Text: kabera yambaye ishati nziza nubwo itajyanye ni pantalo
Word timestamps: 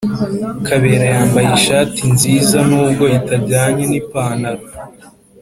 kabera 0.67 1.05
yambaye 1.13 1.47
ishati 1.59 2.01
nziza 2.13 2.57
nubwo 2.69 3.03
itajyanye 3.19 3.83
ni 3.91 3.99
pantalo 4.09 4.65